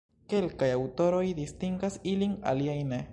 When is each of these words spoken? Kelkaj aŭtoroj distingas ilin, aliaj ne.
Kelkaj 0.31 0.69
aŭtoroj 0.77 1.21
distingas 1.41 2.01
ilin, 2.15 2.37
aliaj 2.53 2.79
ne. 2.93 3.03